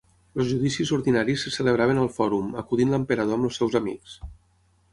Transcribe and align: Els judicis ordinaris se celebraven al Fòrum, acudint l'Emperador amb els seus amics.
Els 0.39 0.47
judicis 0.51 0.91
ordinaris 0.97 1.43
se 1.47 1.53
celebraven 1.57 2.01
al 2.05 2.09
Fòrum, 2.15 2.49
acudint 2.63 2.95
l'Emperador 2.95 3.39
amb 3.39 3.49
els 3.51 3.61
seus 3.63 3.77
amics. 3.85 4.17